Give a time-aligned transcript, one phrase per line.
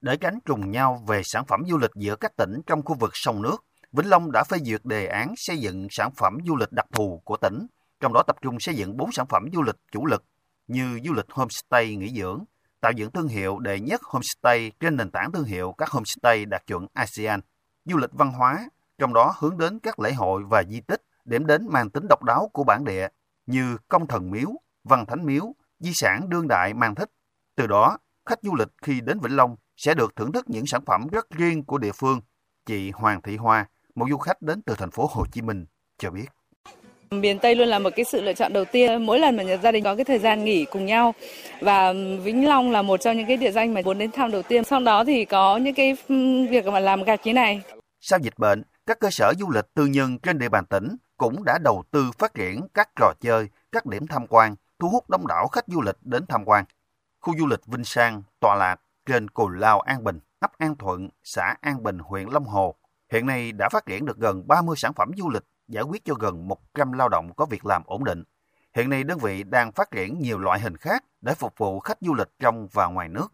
[0.00, 3.10] Để cánh trùng nhau về sản phẩm du lịch giữa các tỉnh trong khu vực
[3.14, 6.72] sông nước, Vĩnh Long đã phê duyệt đề án xây dựng sản phẩm du lịch
[6.72, 7.66] đặc thù của tỉnh,
[8.00, 10.24] trong đó tập trung xây dựng 4 sản phẩm du lịch chủ lực
[10.66, 12.44] như du lịch homestay nghỉ dưỡng,
[12.80, 16.66] tạo dựng thương hiệu đệ nhất homestay trên nền tảng thương hiệu các homestay đạt
[16.66, 17.40] chuẩn ASEAN,
[17.84, 18.68] du lịch văn hóa,
[18.98, 22.22] trong đó hướng đến các lễ hội và di tích, điểm đến mang tính độc
[22.22, 23.08] đáo của bản địa
[23.46, 24.48] như công thần miếu,
[24.84, 27.10] văn thánh miếu, di sản đương đại mang thích.
[27.56, 30.84] Từ đó, khách du lịch khi đến Vĩnh Long sẽ được thưởng thức những sản
[30.86, 32.20] phẩm rất riêng của địa phương.
[32.66, 35.66] Chị Hoàng Thị Hoa, một du khách đến từ thành phố Hồ Chí Minh,
[35.98, 36.26] cho biết.
[37.10, 39.72] Miền Tây luôn là một cái sự lựa chọn đầu tiên mỗi lần mà gia
[39.72, 41.14] đình có cái thời gian nghỉ cùng nhau
[41.60, 44.42] và Vĩnh Long là một trong những cái địa danh mà muốn đến thăm đầu
[44.42, 44.64] tiên.
[44.64, 45.96] Sau đó thì có những cái
[46.50, 47.62] việc mà làm gạch như này.
[48.00, 51.44] Sau dịch bệnh, các cơ sở du lịch tư nhân trên địa bàn tỉnh cũng
[51.44, 55.26] đã đầu tư phát triển các trò chơi, các điểm tham quan, thu hút đông
[55.26, 56.64] đảo khách du lịch đến tham quan.
[57.20, 61.08] Khu du lịch Vinh Sang tọa lạc trên Cù Lao An Bình, ấp An Thuận,
[61.24, 62.74] xã An Bình, huyện Long Hồ.
[63.12, 66.14] Hiện nay đã phát triển được gần 30 sản phẩm du lịch, giải quyết cho
[66.14, 68.24] gần 100 lao động có việc làm ổn định.
[68.76, 71.98] Hiện nay đơn vị đang phát triển nhiều loại hình khác để phục vụ khách
[72.00, 73.28] du lịch trong và ngoài nước.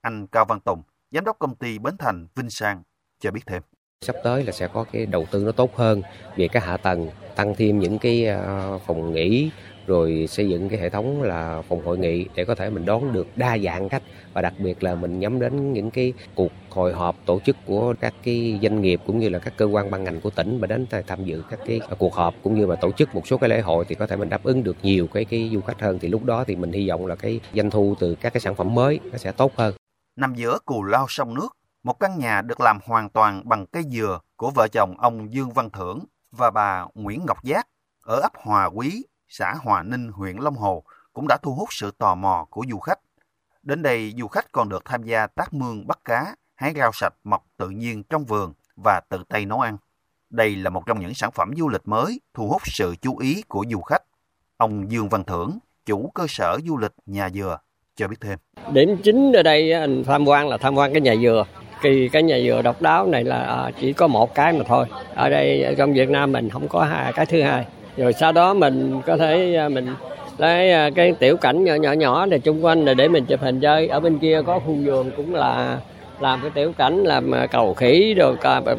[0.00, 2.82] Anh Cao Văn Tùng, giám đốc công ty Bến Thành Vinh Sang
[3.20, 3.62] cho biết thêm.
[4.00, 6.02] Sắp tới là sẽ có cái đầu tư nó tốt hơn
[6.36, 9.50] về cái hạ tầng, tăng thêm những cái ờ, phòng nghỉ
[9.88, 13.12] rồi xây dựng cái hệ thống là phòng hội nghị để có thể mình đón
[13.12, 16.92] được đa dạng khách và đặc biệt là mình nhắm đến những cái cuộc hội
[16.92, 20.04] họp tổ chức của các cái doanh nghiệp cũng như là các cơ quan ban
[20.04, 22.92] ngành của tỉnh mà đến tham dự các cái cuộc họp cũng như là tổ
[22.92, 25.24] chức một số cái lễ hội thì có thể mình đáp ứng được nhiều cái
[25.24, 27.94] cái du khách hơn thì lúc đó thì mình hy vọng là cái doanh thu
[28.00, 29.74] từ các cái sản phẩm mới nó sẽ tốt hơn.
[30.16, 31.48] Nằm giữa cù lao sông nước,
[31.82, 35.50] một căn nhà được làm hoàn toàn bằng cây dừa của vợ chồng ông Dương
[35.50, 37.66] Văn Thưởng và bà Nguyễn Ngọc Giác
[38.02, 41.90] ở ấp Hòa Quý, xã Hòa Ninh, huyện Long Hồ cũng đã thu hút sự
[41.98, 42.98] tò mò của du khách.
[43.62, 47.14] Đến đây, du khách còn được tham gia tác mương bắt cá, hái rau sạch
[47.24, 49.76] mọc tự nhiên trong vườn và tự tay nấu ăn.
[50.30, 53.42] Đây là một trong những sản phẩm du lịch mới thu hút sự chú ý
[53.48, 54.02] của du khách.
[54.56, 57.58] Ông Dương Văn Thưởng, chủ cơ sở du lịch nhà dừa,
[57.96, 58.38] cho biết thêm.
[58.72, 61.46] Điểm chính ở đây anh tham quan là tham quan cái nhà dừa.
[61.82, 64.86] Kỳ cái nhà dừa độc đáo này là à, chỉ có một cái mà thôi.
[65.14, 67.66] Ở đây trong Việt Nam mình không có hai cái thứ hai
[67.96, 69.94] rồi sau đó mình có thể à, mình
[70.38, 73.60] lấy à, cái tiểu cảnh nhỏ nhỏ nhỏ này chung quanh để mình chụp hình
[73.60, 73.88] chơi.
[73.88, 75.78] Ở bên kia có khu vườn cũng là
[76.20, 78.36] làm cái tiểu cảnh làm à, cầu khỉ rồi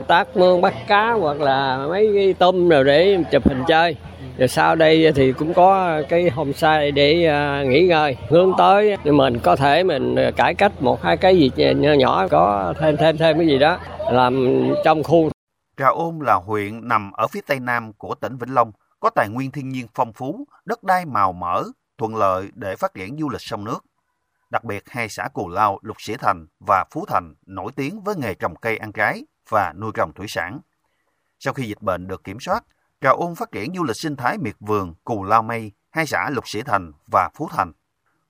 [0.08, 3.96] tác mương, bắt cá hoặc là mấy cái tôm rồi để chụp hình chơi.
[4.38, 7.32] Rồi sau đây thì cũng có cái homestay để
[7.66, 8.98] nghỉ ngơi, hướng tới.
[9.04, 13.18] Mình có thể mình cải cách một, hai cái gì nhỏ nhỏ, có thêm thêm
[13.18, 13.78] thêm cái gì đó
[14.12, 15.30] làm trong khu.
[15.78, 19.30] Trà Ôn là huyện nằm ở phía tây nam của tỉnh Vĩnh Long có tài
[19.30, 21.64] nguyên thiên nhiên phong phú, đất đai màu mỡ,
[21.98, 23.86] thuận lợi để phát triển du lịch sông nước.
[24.50, 28.16] Đặc biệt hai xã Cù Lao, Lục Sĩ Thành và Phú Thành nổi tiếng với
[28.16, 30.60] nghề trồng cây ăn trái và nuôi trồng thủy sản.
[31.40, 32.64] Sau khi dịch bệnh được kiểm soát,
[33.02, 36.30] Trà Ôn phát triển du lịch sinh thái miệt vườn Cù Lao Mây, hai xã
[36.30, 37.72] Lục Sĩ Thành và Phú Thành.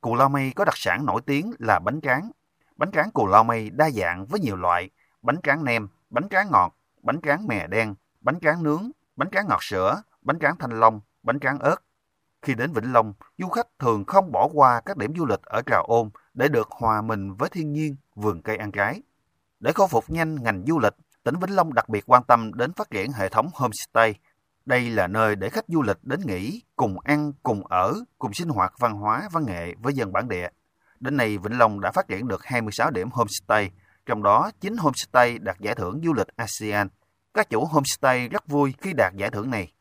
[0.02, 2.32] Cù Lao Mây có đặc sản nổi tiếng là bánh tráng.
[2.76, 4.90] Bánh tráng Cù Lao Mây đa dạng với nhiều loại,
[5.22, 9.48] bánh tráng nem, bánh tráng ngọt, bánh tráng mè đen, bánh tráng nướng, bánh tráng
[9.48, 11.76] ngọt sữa, bánh tráng thanh long, bánh tráng ớt.
[12.42, 15.62] Khi đến Vĩnh Long, du khách thường không bỏ qua các điểm du lịch ở
[15.66, 19.02] Trà Ôn để được hòa mình với thiên nhiên, vườn cây ăn trái.
[19.60, 20.94] Để khôi phục nhanh ngành du lịch,
[21.24, 24.16] tỉnh Vĩnh Long đặc biệt quan tâm đến phát triển hệ thống homestay.
[24.66, 28.50] Đây là nơi để khách du lịch đến nghỉ, cùng ăn, cùng ở, cùng sinh
[28.50, 30.48] hoạt văn hóa, văn nghệ với dân bản địa.
[31.00, 33.72] Đến nay, Vĩnh Long đã phát triển được 26 điểm homestay,
[34.06, 36.88] trong đó 9 homestay đạt giải thưởng du lịch ASEAN.
[37.34, 39.74] Các chủ homestay rất vui khi đạt giải thưởng này.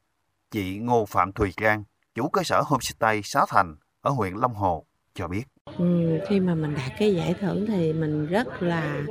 [0.50, 4.84] Chị Ngô Phạm Thùy Trang, chủ cơ sở homestay Xá Thành ở huyện Long Hồ
[5.14, 5.42] cho biết.
[5.78, 9.02] Ừ, khi mà mình đạt cái giải thưởng thì mình rất là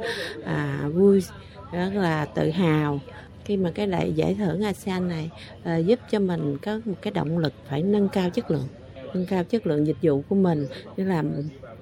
[0.45, 1.23] à, vui,
[1.71, 2.99] rất là tự hào
[3.45, 5.31] khi mà cái đại giải thưởng ASEAN này
[5.63, 8.67] à, giúp cho mình có một cái động lực phải nâng cao chất lượng,
[9.13, 11.23] nâng cao chất lượng dịch vụ của mình, như là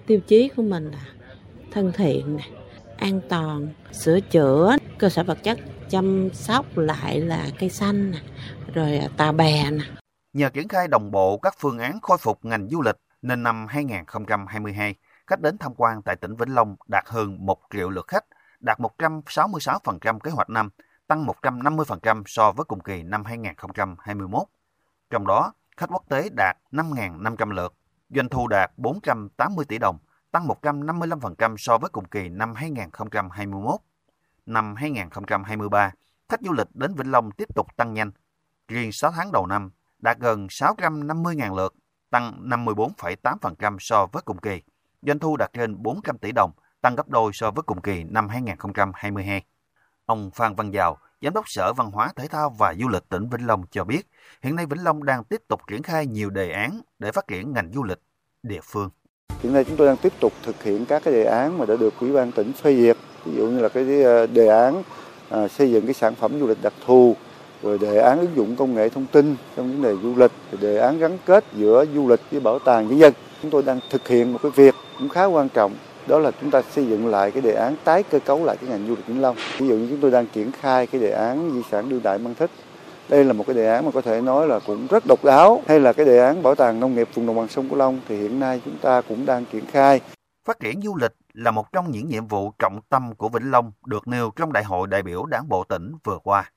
[0.05, 1.05] tiêu chí của mình là
[1.71, 2.37] thân thiện,
[2.97, 5.59] an toàn, sửa chữa, cơ sở vật chất
[5.95, 8.13] chăm sóc lại là cây xanh
[8.73, 9.83] rồi à, tà bè nè.
[10.33, 13.67] Nhờ triển khai đồng bộ các phương án khôi phục ngành du lịch nên năm
[13.67, 14.95] 2022,
[15.27, 18.25] khách đến tham quan tại tỉnh Vĩnh Long đạt hơn 1 triệu lượt khách,
[18.59, 20.69] đạt 166% kế hoạch năm,
[21.07, 24.43] tăng 150% so với cùng kỳ năm 2021.
[25.09, 27.73] Trong đó, khách quốc tế đạt 5.500 lượt,
[28.09, 29.97] doanh thu đạt 480 tỷ đồng,
[30.31, 33.79] tăng 155% so với cùng kỳ năm 2021.
[34.45, 35.91] Năm 2023,
[36.29, 38.11] khách du lịch đến Vĩnh Long tiếp tục tăng nhanh,
[38.67, 41.73] riêng 6 tháng đầu năm đạt gần 650.000 lượt,
[42.09, 44.61] tăng 54,8% so với cùng kỳ.
[45.01, 46.51] Doanh thu đạt trên 400 tỷ đồng,
[46.81, 49.43] tăng gấp đôi so với cùng kỳ năm 2022.
[50.05, 53.29] Ông Phan Văn Giàu, Giám đốc Sở Văn hóa Thể thao và Du lịch tỉnh
[53.29, 54.07] Vĩnh Long cho biết,
[54.41, 57.53] hiện nay Vĩnh Long đang tiếp tục triển khai nhiều đề án để phát triển
[57.53, 57.99] ngành du lịch
[58.43, 58.89] địa phương.
[59.39, 61.75] Hiện nay chúng tôi đang tiếp tục thực hiện các cái đề án mà đã
[61.79, 64.83] được Ủy ban tỉnh phê duyệt, ví dụ như là cái ờ, đề án
[65.29, 67.15] à, xây dựng cái sản phẩm du lịch đặc thù,
[67.63, 70.61] rồi đề án ứng dụng công nghệ thông tin trong vấn đề du lịch, rồi
[70.61, 73.13] đề án gắn kết giữa du lịch với bảo tàng nhân dân.
[73.41, 75.73] Chúng tôi đang thực hiện một cái việc cũng khá quan trọng
[76.07, 78.69] đó là chúng ta xây dựng lại cái đề án tái cơ cấu lại cái
[78.69, 79.35] ngành du lịch Vĩnh Long.
[79.59, 82.17] Ví dụ như chúng tôi đang triển khai cái đề án di sản đương đại
[82.17, 82.49] mang thích.
[83.09, 85.63] Đây là một cái đề án mà có thể nói là cũng rất độc đáo
[85.67, 87.99] hay là cái đề án bảo tàng nông nghiệp vùng đồng bằng sông Cửu Long
[88.07, 90.01] thì hiện nay chúng ta cũng đang triển khai.
[90.45, 93.71] Phát triển du lịch là một trong những nhiệm vụ trọng tâm của Vĩnh Long
[93.85, 96.51] được nêu trong Đại hội đại biểu Đảng bộ tỉnh vừa qua.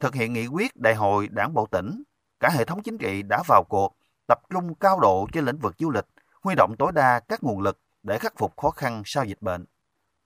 [0.00, 2.02] Thực hiện nghị quyết Đại hội Đảng bộ tỉnh,
[2.40, 3.96] cả hệ thống chính trị đã vào cuộc,
[4.28, 6.06] tập trung cao độ trên lĩnh vực du lịch,
[6.42, 9.64] huy động tối đa các nguồn lực để khắc phục khó khăn sau dịch bệnh.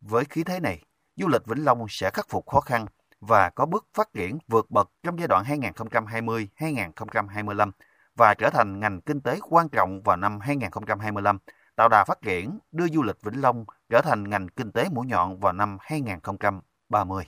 [0.01, 0.83] Với khí thế này,
[1.17, 2.87] du lịch Vĩnh Long sẽ khắc phục khó khăn
[3.21, 7.71] và có bước phát triển vượt bậc trong giai đoạn 2020-2025
[8.17, 11.39] và trở thành ngành kinh tế quan trọng vào năm 2025,
[11.77, 15.07] tạo đà phát triển, đưa du lịch Vĩnh Long trở thành ngành kinh tế mũi
[15.07, 17.27] nhọn vào năm 2030.